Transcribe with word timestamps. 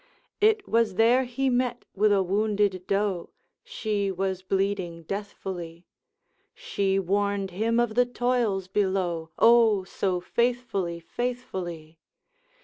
'It 0.39 0.67
was 0.67 0.95
there 0.95 1.25
he 1.25 1.47
met 1.47 1.85
with 1.93 2.11
a 2.11 2.23
wounded 2.23 2.87
doe, 2.87 3.29
She 3.63 4.09
was 4.09 4.41
bleeding 4.41 5.03
deathfully; 5.03 5.85
She 6.55 6.97
warned 6.97 7.51
him 7.51 7.79
of 7.79 7.93
the 7.93 8.07
toils 8.07 8.67
below, 8.67 9.29
O. 9.37 9.83
so 9.83 10.19
faithfully, 10.19 10.99
faithfully! 10.99 11.99